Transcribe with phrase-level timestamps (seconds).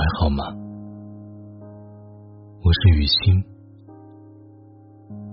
[0.00, 0.42] 还好吗？
[2.64, 3.44] 我是雨欣，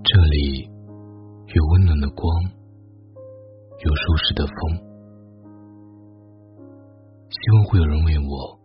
[0.03, 0.69] 这里
[1.55, 2.27] 有温暖的光，
[3.79, 4.51] 有舒适的风，
[7.29, 8.59] 希望会有人为我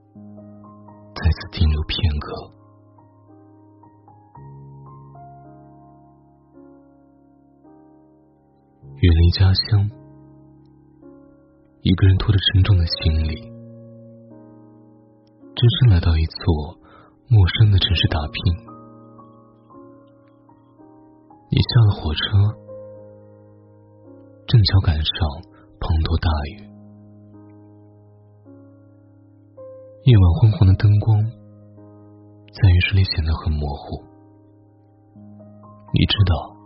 [1.15, 2.51] 在此停留片刻。
[8.97, 9.89] 远离家乡，
[11.83, 13.52] 一个人拖着沉重的行李。
[15.63, 16.43] 只身来到一座
[17.29, 18.35] 陌生的城市打拼，
[21.53, 22.35] 你下了火车，
[24.49, 25.07] 正巧赶上
[25.79, 26.67] 滂沱大雨，
[30.03, 34.03] 夜晚昏黄的灯光在雨水里显得很模糊。
[35.95, 36.59] 你知道，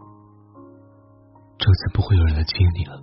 [1.58, 2.96] 这次不会有人来接你了，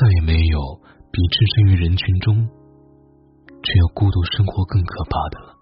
[0.16, 0.80] 也没有
[1.12, 2.48] 比置身于人群中。
[3.62, 5.54] 只有孤独生活更可怕的了。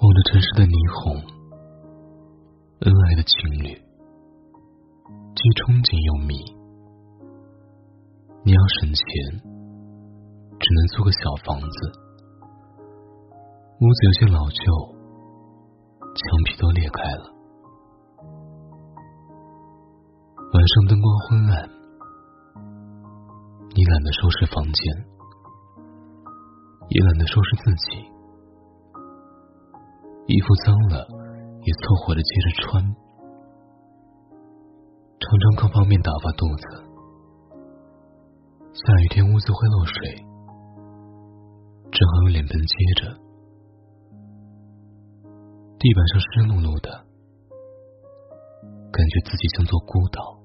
[0.00, 1.22] 望着城市的霓虹，
[2.80, 3.78] 恩爱的情侣，
[5.34, 6.34] 既憧憬又迷。
[8.42, 9.00] 你要省钱，
[10.58, 11.78] 只能租个小房子，
[13.80, 14.60] 屋子有些老旧，
[16.02, 17.32] 墙皮都裂开了。
[20.52, 21.83] 晚上灯光昏暗。
[23.76, 25.04] 你懒得收拾房间，
[26.90, 28.06] 也懒得收拾自己，
[30.28, 31.04] 衣服脏了
[31.64, 32.84] 也凑合着接着穿，
[35.18, 36.62] 常常靠泡面打发肚子。
[38.74, 40.24] 下雨天屋子会漏水，
[41.90, 43.10] 正好用脸盆接着，
[45.80, 46.90] 地板上湿漉漉的，
[48.92, 50.43] 感觉自己像座孤岛。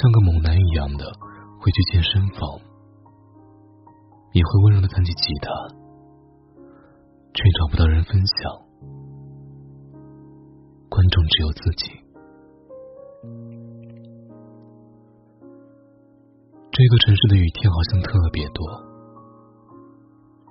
[0.00, 1.04] 像个猛男一样的
[1.60, 2.40] 会去健身房，
[4.32, 5.52] 也会温柔的弹起吉他，
[7.34, 8.50] 却找不到人分享。
[10.88, 11.92] 观众只有自己。
[16.72, 18.66] 这个城市的雨天好像特别多，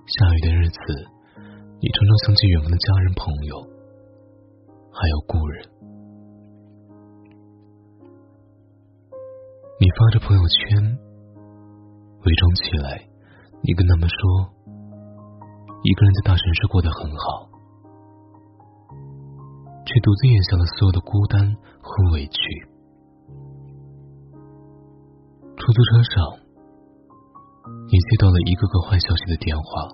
[0.06, 0.78] 下雨的日子，
[1.82, 3.58] 你常常想起远方的家人、朋友，
[4.94, 5.71] 还有故人。
[9.82, 10.78] 你发着朋友圈，
[12.22, 13.02] 伪装起来，
[13.64, 14.54] 你跟他们说，
[15.82, 17.50] 一个人在大城市过得很好，
[19.84, 22.38] 却独自咽下了所有的孤单和委屈。
[25.58, 26.30] 出租车上，
[27.90, 29.90] 你接到了一个个坏消息的电话，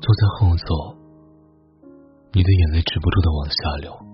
[0.00, 0.94] 坐在后座，
[2.30, 4.09] 你的眼泪止不住的往下流。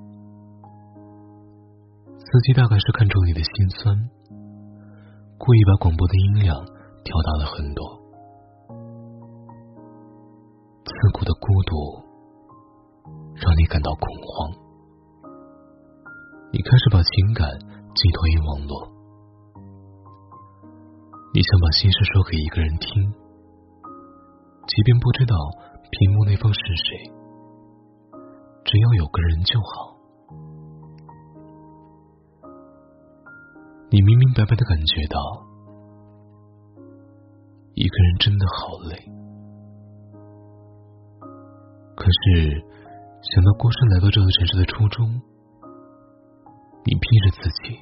[2.26, 3.94] 司机大概是看出了你的心酸，
[5.38, 6.58] 故意把广播的音量
[7.06, 7.86] 调大了很多。
[10.82, 12.02] 刺骨的孤独
[13.36, 14.50] 让你感到恐慌，
[16.50, 17.46] 你开始把情感
[17.94, 18.90] 寄托于网络，
[21.32, 22.90] 你想把心事说给一个人听，
[24.66, 25.36] 即便不知道
[25.92, 27.06] 屏幕那方是谁，
[28.64, 29.95] 只要有个人就好。
[33.96, 35.16] 你明明白白的感觉到，
[37.72, 38.94] 一个人真的好累。
[41.96, 42.60] 可是
[43.22, 45.08] 想到孤身来到这座城市的初衷，
[46.84, 47.72] 你逼着自己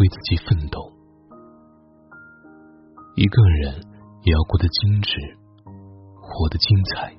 [0.00, 0.80] 为自己奋斗。
[3.14, 3.74] 一个人
[4.24, 5.12] 也要过得精致，
[6.20, 7.14] 活得精彩。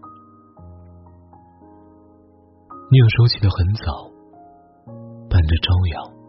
[2.91, 4.11] 你有时候起得很早，
[5.29, 6.20] 伴着朝阳。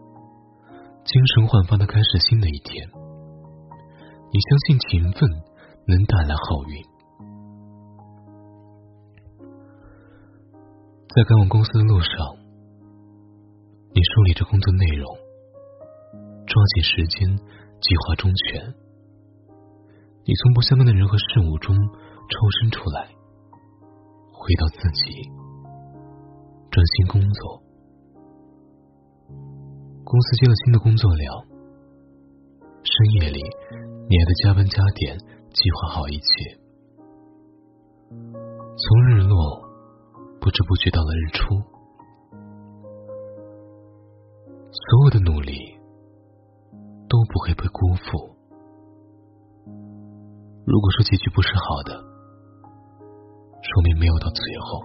[1.05, 2.87] 精神焕发的开始新的一天，
[4.31, 5.29] 你相信勤奋
[5.85, 6.81] 能带来好运。
[11.13, 12.09] 在赶往公司的路上，
[13.93, 15.13] 你梳理着工作内容，
[16.47, 18.73] 抓紧时间，计划周全。
[20.25, 23.09] 你从不相干的人和事物中抽身出来，
[24.31, 25.29] 回到自己，
[26.71, 27.61] 专心工作。
[30.13, 31.43] 公司接了新的工作量，
[32.85, 33.41] 深夜里
[34.07, 36.23] 你还得加班加点计划好一切。
[38.77, 39.59] 从日落
[40.39, 41.55] 不知不觉到了日出，
[44.69, 45.57] 所有的努力
[47.09, 48.37] 都不会被辜负。
[50.63, 51.99] 如果说结局不是好的，
[53.63, 54.79] 说明没有到最后。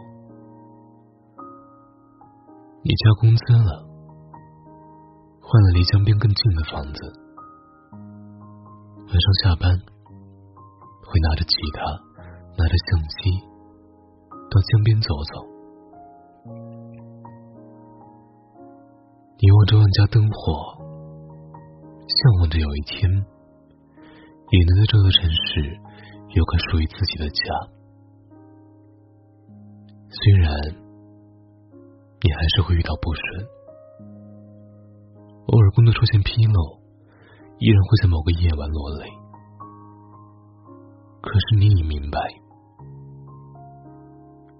[2.82, 3.88] 你加工资了。
[5.50, 7.00] 换了离江边更近的房子。
[9.00, 11.81] 晚上下班，会拿着吉他，
[12.53, 13.33] 拿着相机，
[14.29, 15.41] 到江边走走。
[19.41, 20.77] 你望着万家灯火，
[22.05, 25.81] 向往着有一天，也能在这座城市
[26.37, 27.43] 有个属于自己的家。
[30.11, 30.53] 虽然
[32.21, 33.49] 你还是会遇到不顺。
[35.49, 36.77] 偶尔工作出现纰漏，
[37.56, 39.09] 依然会在某个夜晚落泪。
[41.25, 42.21] 可是你已明白，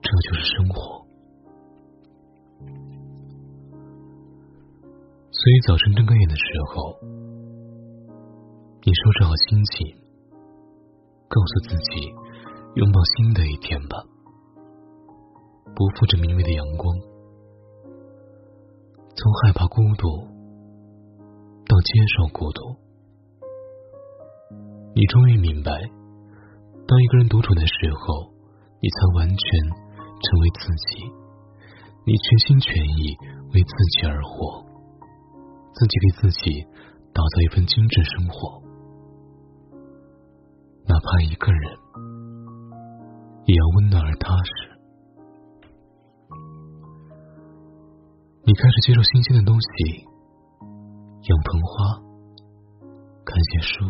[0.01, 1.05] 这就是生活。
[5.29, 6.43] 所以早晨睁开眼的时
[6.73, 6.97] 候，
[8.81, 9.93] 你收拾好心情，
[11.29, 12.09] 告诉自己
[12.81, 14.01] 拥抱新的一天吧。
[15.77, 16.97] 不负这明媚的阳光，
[19.15, 20.38] 从害怕孤独。
[21.79, 22.75] 到接受孤独，
[24.97, 25.71] 你终于明白，
[26.89, 28.35] 当一个人独处的时候，
[28.83, 29.39] 你才完全
[29.71, 31.07] 成为自己，
[32.05, 33.15] 你全心全意
[33.55, 34.67] 为自己而活，
[35.73, 36.67] 自己给自己
[37.15, 38.61] 打造一份精致生活，
[40.89, 41.63] 哪怕一个人，
[43.47, 44.51] 也要温暖而踏实。
[48.45, 50.08] 你开始接受新鲜的东西。
[51.29, 52.01] 养盆花，
[53.23, 53.85] 看些书，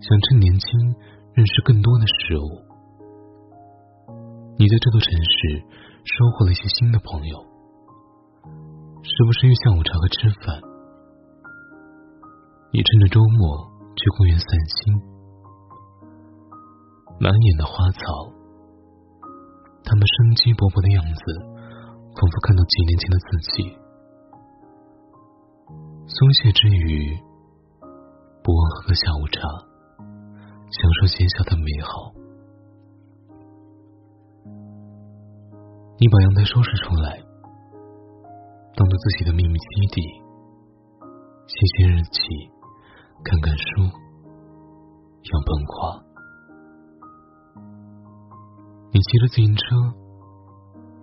[0.00, 0.96] 想趁年轻
[1.34, 2.64] 认识更多的事物。
[4.56, 5.60] 你在这座城市
[6.04, 7.36] 收获了一些新的朋友，
[9.04, 10.62] 时不时约下午茶和吃饭。
[12.72, 14.96] 你趁着周末去公园散心，
[17.20, 18.00] 满眼的花草，
[19.84, 21.20] 他们生机勃勃的样子，
[22.16, 23.81] 仿佛看到几年前的自己。
[26.06, 27.16] 松懈之余，
[28.42, 29.40] 不忘喝个下午茶，
[30.70, 32.12] 享受闲暇的美好。
[35.98, 37.22] 你把阳台收拾出来，
[38.74, 40.02] 当做自己的秘密基地，
[41.46, 42.20] 写写日记，
[43.24, 46.02] 看看书，养盆花。
[48.92, 49.62] 你骑着自行车，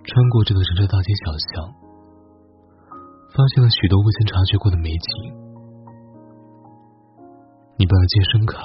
[0.04, 1.89] 穿过这座城市大街小巷。
[3.40, 5.32] 发现了许多未曾察觉过的美景。
[7.78, 8.60] 你办了健身卡，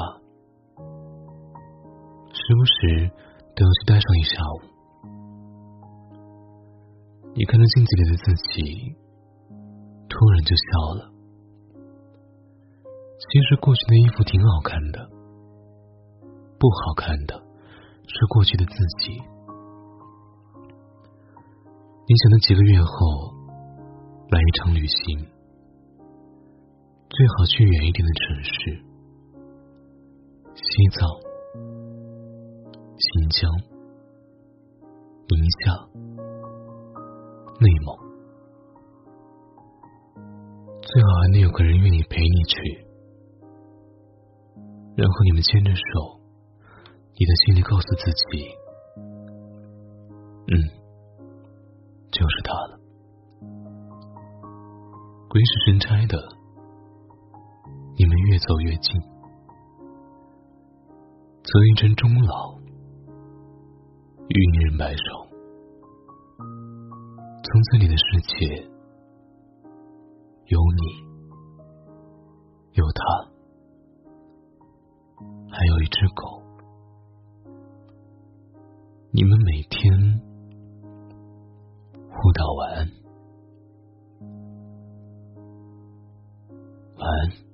[2.35, 3.09] 时不时
[3.55, 4.67] 都要去待上一下午。
[7.37, 8.97] 你看着镜子里的自己，
[10.09, 11.09] 突然就笑了。
[13.31, 15.09] 其实过去的衣服挺好看的，
[16.59, 17.41] 不好看的
[18.09, 19.23] 是过去的自己。
[22.09, 23.34] 你想，那几个月后。
[24.31, 25.19] 来一场旅行，
[27.09, 28.83] 最好去远一点的城市，
[30.55, 31.09] 西藏、
[32.99, 33.53] 新疆、
[35.29, 35.73] 宁夏、
[37.61, 37.87] 内蒙，
[40.83, 42.87] 最好还能有个人愿意陪你去，
[44.97, 46.19] 然后你们牵着手，
[47.13, 48.49] 你的心里告诉自己，
[50.49, 50.53] 嗯，
[52.11, 52.74] 就是他了。
[55.45, 56.17] 鬼使神差的，
[57.99, 58.99] 你们越走越近，
[61.43, 62.59] 择一城终老，
[64.27, 65.05] 与一人白首，
[66.39, 68.71] 从此你的世界
[70.47, 70.83] 有你，
[72.73, 73.03] 有他，
[75.51, 76.41] 还有一只狗，
[79.13, 80.23] 你们每天
[82.09, 83.04] 互道晚安。
[87.05, 87.54] 晚安。